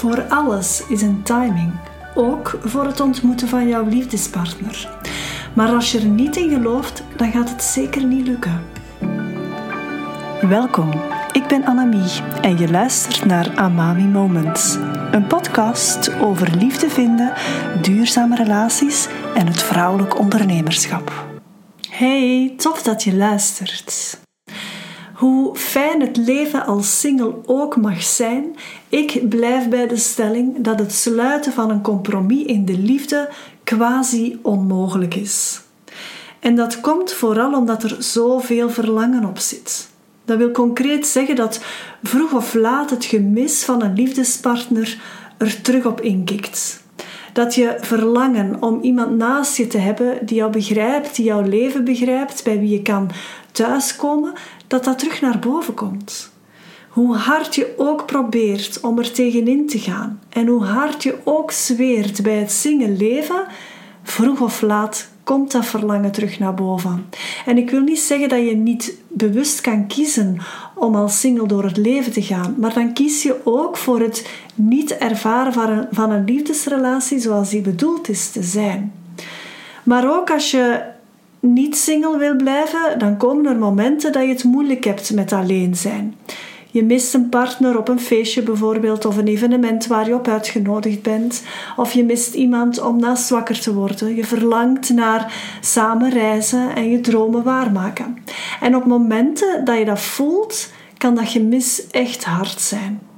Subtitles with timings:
[0.00, 1.72] Voor alles is een timing,
[2.14, 4.88] ook voor het ontmoeten van jouw liefdespartner.
[5.54, 8.64] Maar als je er niet in gelooft, dan gaat het zeker niet lukken.
[10.40, 10.90] Welkom,
[11.32, 14.76] ik ben Annemie en je luistert naar Amami Moments.
[15.10, 17.32] Een podcast over liefde vinden,
[17.82, 21.12] duurzame relaties en het vrouwelijk ondernemerschap.
[21.90, 24.18] Hey, tof dat je luistert.
[25.20, 28.56] Hoe fijn het leven als single ook mag zijn,
[28.88, 33.28] ik blijf bij de stelling dat het sluiten van een compromis in de liefde
[33.64, 35.60] quasi onmogelijk is.
[36.38, 39.90] En dat komt vooral omdat er zoveel verlangen op zit.
[40.24, 41.60] Dat wil concreet zeggen dat
[42.02, 45.00] vroeg of laat het gemis van een liefdespartner
[45.38, 46.82] er terug op inkikt.
[47.32, 51.84] Dat je verlangen om iemand naast je te hebben die jou begrijpt, die jouw leven
[51.84, 53.10] begrijpt, bij wie je kan
[53.52, 54.32] thuiskomen,
[54.70, 56.30] dat dat terug naar boven komt.
[56.88, 61.50] Hoe hard je ook probeert om er tegenin te gaan en hoe hard je ook
[61.50, 63.44] zweert bij het zingen leven,
[64.02, 67.06] vroeg of laat komt dat verlangen terug naar boven.
[67.46, 70.38] En ik wil niet zeggen dat je niet bewust kan kiezen
[70.74, 74.28] om als single door het leven te gaan, maar dan kies je ook voor het
[74.54, 78.92] niet ervaren van een, van een liefdesrelatie zoals die bedoeld is te zijn.
[79.82, 80.82] Maar ook als je
[81.40, 85.76] niet single wil blijven, dan komen er momenten dat je het moeilijk hebt met alleen
[85.76, 86.14] zijn.
[86.72, 91.02] Je mist een partner op een feestje bijvoorbeeld of een evenement waar je op uitgenodigd
[91.02, 91.42] bent.
[91.76, 94.16] Of je mist iemand om naast wakker te worden.
[94.16, 98.16] Je verlangt naar samen reizen en je dromen waarmaken.
[98.60, 103.09] En op momenten dat je dat voelt, kan dat gemis echt hard zijn.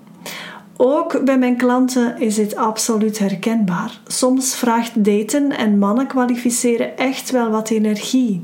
[0.77, 4.01] Ook bij mijn klanten is dit absoluut herkenbaar.
[4.07, 8.43] Soms vraagt daten en mannen kwalificeren echt wel wat energie.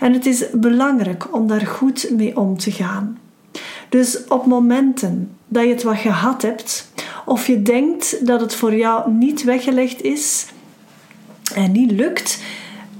[0.00, 3.18] En het is belangrijk om daar goed mee om te gaan.
[3.88, 6.92] Dus op momenten dat je het wat gehad hebt,
[7.24, 10.46] of je denkt dat het voor jou niet weggelegd is
[11.54, 12.42] en niet lukt,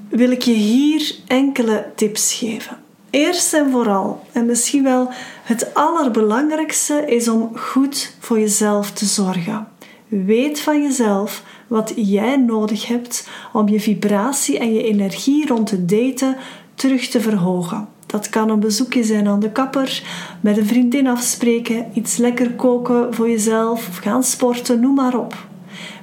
[0.09, 2.82] wil ik je hier enkele tips geven.
[3.13, 5.09] Eerst en vooral, en misschien wel
[5.43, 9.69] het allerbelangrijkste, is om goed voor jezelf te zorgen.
[10.09, 15.89] Weet van jezelf wat jij nodig hebt om je vibratie en je energie rond het
[15.89, 16.37] daten
[16.75, 17.89] terug te verhogen.
[18.07, 20.03] Dat kan een bezoekje zijn aan de kapper,
[20.41, 25.47] met een vriendin afspreken, iets lekker koken voor jezelf of gaan sporten, noem maar op.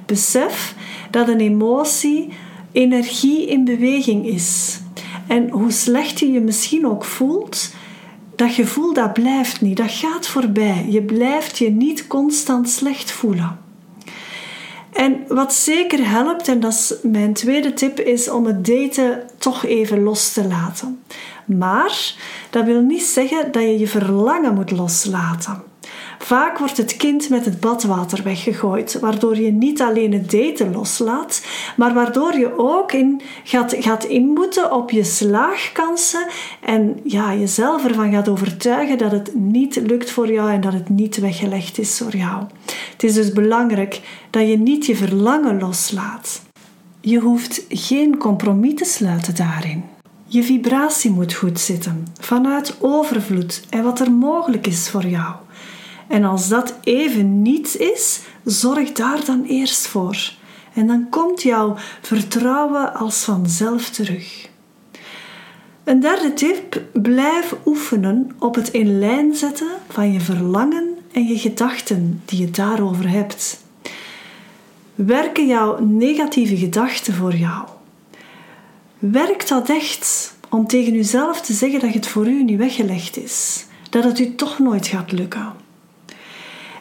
[0.06, 0.74] Besef
[1.10, 2.32] dat een emotie
[2.72, 4.80] energie in beweging is.
[5.30, 7.70] En hoe slecht je je misschien ook voelt,
[8.36, 10.86] dat gevoel dat blijft niet, dat gaat voorbij.
[10.88, 13.58] Je blijft je niet constant slecht voelen.
[14.92, 19.64] En wat zeker helpt, en dat is mijn tweede tip, is om het daten toch
[19.64, 21.02] even los te laten.
[21.44, 22.14] Maar
[22.50, 25.62] dat wil niet zeggen dat je je verlangen moet loslaten.
[26.22, 31.46] Vaak wordt het kind met het badwater weggegooid, waardoor je niet alleen het daten loslaat,
[31.76, 36.26] maar waardoor je ook in gaat, gaat inboeten op je slaagkansen
[36.60, 40.88] en ja, jezelf ervan gaat overtuigen dat het niet lukt voor jou en dat het
[40.88, 42.44] niet weggelegd is voor jou.
[42.92, 44.00] Het is dus belangrijk
[44.30, 46.42] dat je niet je verlangen loslaat.
[47.00, 49.84] Je hoeft geen compromis te sluiten daarin.
[50.26, 55.34] Je vibratie moet goed zitten, vanuit overvloed en wat er mogelijk is voor jou.
[56.10, 60.32] En als dat even niet is, zorg daar dan eerst voor.
[60.74, 64.48] En dan komt jouw vertrouwen als vanzelf terug.
[65.84, 71.38] Een derde tip: blijf oefenen op het in lijn zetten van je verlangen en je
[71.38, 73.64] gedachten die je daarover hebt.
[74.94, 77.68] Werken jouw negatieve gedachten voor jou?
[78.98, 83.66] Werkt dat echt om tegen jezelf te zeggen dat het voor u niet weggelegd is?
[83.90, 85.68] Dat het u toch nooit gaat lukken?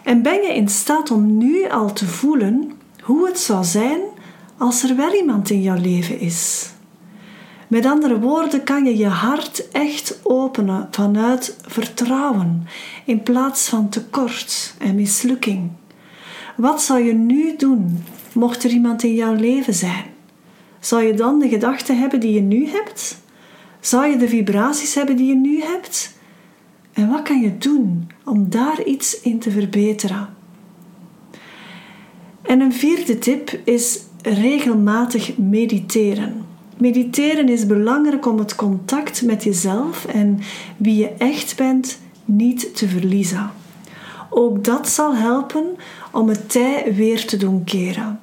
[0.09, 2.71] En ben je in staat om nu al te voelen
[3.01, 4.01] hoe het zou zijn
[4.57, 6.69] als er wel iemand in jouw leven is?
[7.67, 12.67] Met andere woorden, kan je je hart echt openen vanuit vertrouwen
[13.05, 15.71] in plaats van tekort en mislukking.
[16.55, 18.03] Wat zou je nu doen
[18.33, 20.05] mocht er iemand in jouw leven zijn?
[20.79, 23.17] Zou je dan de gedachten hebben die je nu hebt?
[23.79, 26.17] Zou je de vibraties hebben die je nu hebt?
[26.99, 30.29] En wat kan je doen om daar iets in te verbeteren?
[32.41, 36.45] En een vierde tip is regelmatig mediteren.
[36.77, 40.39] Mediteren is belangrijk om het contact met jezelf en
[40.77, 43.51] wie je echt bent niet te verliezen.
[44.29, 45.65] Ook dat zal helpen
[46.11, 48.19] om het tij weer te doen keren.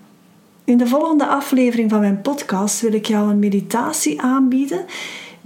[0.64, 4.84] In de volgende aflevering van mijn podcast wil ik jou een meditatie aanbieden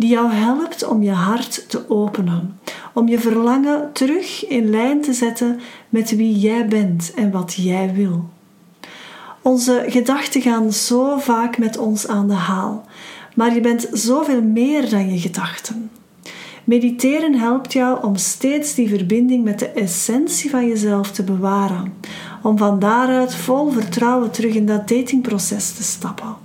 [0.00, 2.58] die jou helpt om je hart te openen,
[2.93, 7.94] om je verlangen terug in lijn te zetten met wie jij bent en wat jij
[7.94, 8.29] wil.
[9.43, 12.85] Onze gedachten gaan zo vaak met ons aan de haal,
[13.35, 15.91] maar je bent zoveel meer dan je gedachten.
[16.64, 21.93] Mediteren helpt jou om steeds die verbinding met de essentie van jezelf te bewaren,
[22.43, 26.37] om van daaruit vol vertrouwen terug in dat datingproces te stappen.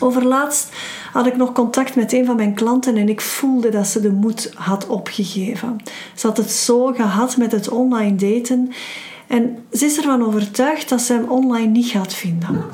[0.00, 0.72] Overlaatst
[1.12, 4.10] had ik nog contact met een van mijn klanten en ik voelde dat ze de
[4.10, 5.76] moed had opgegeven.
[6.14, 8.72] Ze had het zo gehad met het online daten
[9.26, 12.64] en ze is ervan overtuigd dat ze hem online niet gaat vinden.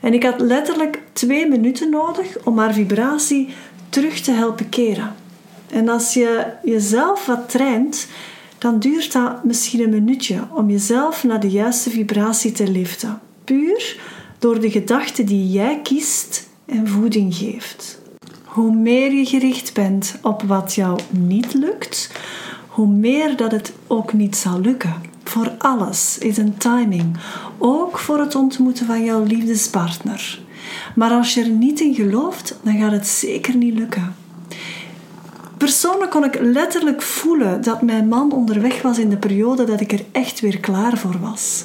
[0.00, 3.48] En ik had letterlijk twee minuten nodig om haar vibratie
[3.88, 5.14] terug te helpen keren.
[5.70, 8.06] En als je jezelf wat traint,
[8.58, 13.20] dan duurt dat misschien een minuutje om jezelf naar de juiste vibratie te liften.
[13.44, 14.00] Puur
[14.38, 18.00] door de gedachten die jij kiest en voeding geeft.
[18.44, 22.10] Hoe meer je gericht bent op wat jou niet lukt,
[22.66, 24.94] hoe meer dat het ook niet zal lukken.
[25.24, 27.16] Voor alles is een timing,
[27.58, 30.40] ook voor het ontmoeten van jouw liefdespartner.
[30.94, 34.14] Maar als je er niet in gelooft, dan gaat het zeker niet lukken.
[35.56, 39.92] Persoonlijk kon ik letterlijk voelen dat mijn man onderweg was in de periode dat ik
[39.92, 41.64] er echt weer klaar voor was.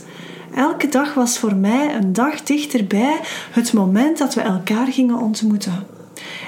[0.56, 3.20] Elke dag was voor mij een dag dichterbij
[3.52, 5.88] het moment dat we elkaar gingen ontmoeten.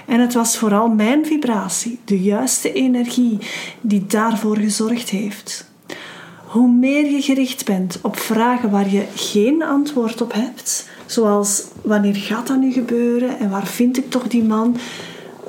[0.06, 3.38] En het was vooral mijn vibratie, de juiste energie,
[3.82, 5.70] die daarvoor gezorgd heeft.
[6.46, 12.16] Hoe meer je gericht bent op vragen waar je geen antwoord op hebt, zoals wanneer
[12.16, 14.78] gaat dat nu gebeuren en waar vind ik toch die man,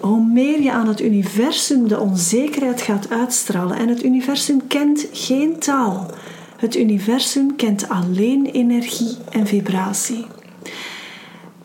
[0.01, 3.77] hoe meer je aan het universum de onzekerheid gaat uitstralen.
[3.77, 6.11] En het universum kent geen taal.
[6.59, 10.27] Het universum kent alleen energie en vibratie.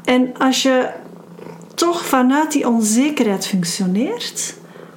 [0.03, 0.89] En als je
[1.75, 4.55] toch vanuit die onzekerheid functioneert,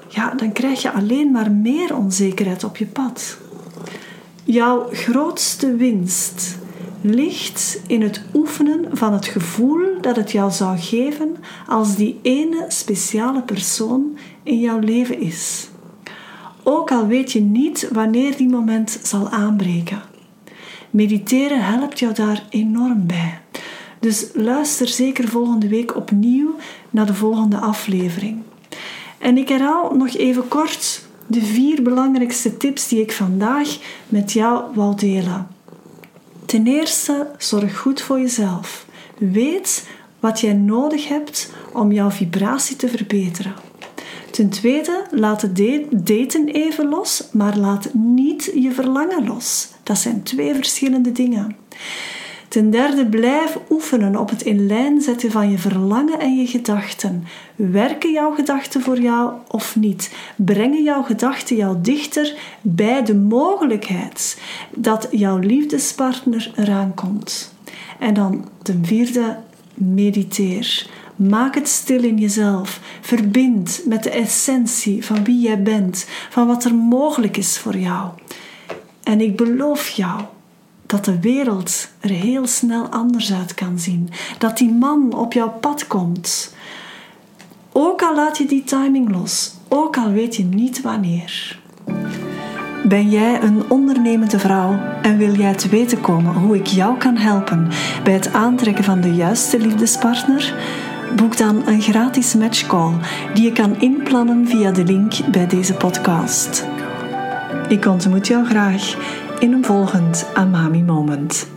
[0.08, 3.36] ja, dan krijg je alleen maar meer onzekerheid op je pad.
[4.44, 6.58] Jouw grootste winst
[7.00, 12.64] ligt in het oefenen van het gevoel dat het jou zou geven als die ene
[12.68, 15.68] speciale persoon in jouw leven is.
[16.68, 20.02] Ook al weet je niet wanneer die moment zal aanbreken.
[20.90, 23.40] Mediteren helpt jou daar enorm bij.
[24.00, 26.54] Dus luister zeker volgende week opnieuw
[26.90, 28.42] naar de volgende aflevering.
[29.18, 33.78] En ik herhaal nog even kort de vier belangrijkste tips die ik vandaag
[34.08, 35.46] met jou wil delen.
[36.44, 38.86] Ten eerste, zorg goed voor jezelf.
[39.18, 39.88] Weet
[40.20, 43.65] wat jij nodig hebt om jouw vibratie te verbeteren.
[44.36, 45.56] Ten tweede, laat het
[45.90, 49.68] daten even los, maar laat niet je verlangen los.
[49.82, 51.56] Dat zijn twee verschillende dingen.
[52.48, 57.24] Ten derde, blijf oefenen op het in lijn zetten van je verlangen en je gedachten.
[57.54, 60.14] Werken jouw gedachten voor jou of niet?
[60.36, 64.40] Brengen jouw gedachten jou dichter bij de mogelijkheid
[64.74, 67.54] dat jouw liefdespartner eraan komt?
[67.98, 69.36] En dan ten vierde,
[69.74, 70.86] mediteer.
[71.16, 72.80] Maak het stil in jezelf.
[73.00, 78.10] Verbind met de essentie van wie jij bent, van wat er mogelijk is voor jou.
[79.02, 80.20] En ik beloof jou
[80.86, 84.10] dat de wereld er heel snel anders uit kan zien.
[84.38, 86.54] Dat die man op jouw pad komt.
[87.72, 91.58] Ook al laat je die timing los, ook al weet je niet wanneer.
[92.84, 97.16] Ben jij een ondernemende vrouw en wil jij te weten komen hoe ik jou kan
[97.16, 97.68] helpen
[98.04, 100.54] bij het aantrekken van de juiste liefdespartner?
[101.14, 102.92] Boek dan een gratis matchcall
[103.34, 106.66] die je kan inplannen via de link bij deze podcast.
[107.68, 108.96] Ik ontmoet jou graag
[109.38, 111.55] in een volgend Amami Moment.